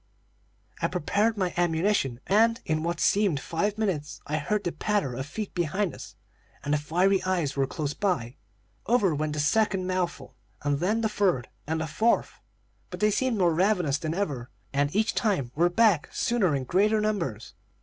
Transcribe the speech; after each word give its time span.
"I 0.81 0.87
prepared 0.87 1.37
my 1.37 1.53
ammunition, 1.55 2.21
and, 2.25 2.59
in 2.65 2.81
what 2.81 2.99
seemed 2.99 3.39
five 3.39 3.77
minutes, 3.77 4.19
I 4.25 4.37
heard 4.37 4.63
the 4.63 4.71
patter 4.71 5.13
of 5.13 5.27
feet 5.27 5.53
behind 5.53 5.93
us, 5.93 6.15
and 6.63 6.73
the 6.73 6.79
fiery 6.79 7.23
eyes 7.23 7.55
were 7.55 7.67
close 7.67 7.93
by. 7.93 8.37
Over 8.87 9.13
went 9.13 9.33
the 9.33 9.39
second 9.39 9.85
mouthful, 9.85 10.33
and 10.63 10.79
then 10.79 11.01
the 11.01 11.07
third, 11.07 11.49
and 11.67 11.79
the 11.81 11.85
fourth; 11.85 12.39
but 12.89 12.99
they 12.99 13.11
seemed 13.11 13.37
more 13.37 13.53
ravenous 13.53 13.99
than 13.99 14.15
ever, 14.15 14.49
and 14.73 14.89
each 14.95 15.13
time 15.13 15.51
were 15.53 15.69
back 15.69 16.09
sooner 16.11 16.55
in 16.55 16.63
greater 16.63 16.99
numbers. 16.99 17.53